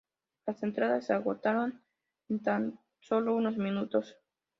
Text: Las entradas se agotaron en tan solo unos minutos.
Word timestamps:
Las 0.47 0.63
entradas 0.63 1.05
se 1.05 1.13
agotaron 1.13 1.79
en 2.27 2.41
tan 2.41 2.79
solo 3.01 3.35
unos 3.35 3.57
minutos. 3.59 4.17